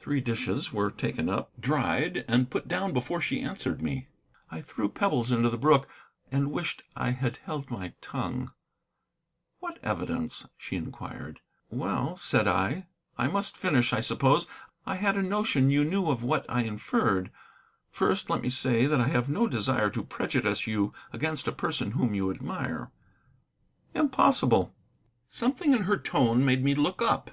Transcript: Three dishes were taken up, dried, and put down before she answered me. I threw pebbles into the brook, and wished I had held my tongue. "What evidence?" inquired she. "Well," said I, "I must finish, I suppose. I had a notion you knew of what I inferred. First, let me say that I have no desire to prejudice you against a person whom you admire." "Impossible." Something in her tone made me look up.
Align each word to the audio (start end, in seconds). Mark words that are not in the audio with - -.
Three 0.00 0.20
dishes 0.20 0.72
were 0.72 0.90
taken 0.90 1.28
up, 1.28 1.52
dried, 1.60 2.24
and 2.26 2.50
put 2.50 2.66
down 2.66 2.92
before 2.92 3.20
she 3.20 3.40
answered 3.40 3.80
me. 3.80 4.08
I 4.50 4.60
threw 4.60 4.88
pebbles 4.88 5.30
into 5.30 5.48
the 5.48 5.56
brook, 5.56 5.86
and 6.32 6.50
wished 6.50 6.82
I 6.96 7.10
had 7.10 7.36
held 7.36 7.70
my 7.70 7.94
tongue. 8.00 8.50
"What 9.60 9.78
evidence?" 9.80 10.48
inquired 10.72 11.38
she. 11.70 11.76
"Well," 11.76 12.16
said 12.16 12.48
I, 12.48 12.88
"I 13.16 13.28
must 13.28 13.56
finish, 13.56 13.92
I 13.92 14.00
suppose. 14.00 14.48
I 14.86 14.96
had 14.96 15.14
a 15.16 15.22
notion 15.22 15.70
you 15.70 15.84
knew 15.84 16.10
of 16.10 16.24
what 16.24 16.44
I 16.48 16.62
inferred. 16.64 17.30
First, 17.92 18.28
let 18.28 18.42
me 18.42 18.48
say 18.48 18.86
that 18.86 19.00
I 19.00 19.06
have 19.06 19.28
no 19.28 19.46
desire 19.46 19.88
to 19.90 20.02
prejudice 20.02 20.66
you 20.66 20.92
against 21.12 21.46
a 21.46 21.52
person 21.52 21.92
whom 21.92 22.12
you 22.12 22.28
admire." 22.28 22.90
"Impossible." 23.94 24.74
Something 25.28 25.72
in 25.74 25.82
her 25.84 25.96
tone 25.96 26.44
made 26.44 26.64
me 26.64 26.74
look 26.74 27.00
up. 27.00 27.30